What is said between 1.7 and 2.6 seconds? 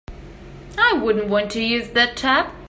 that tub.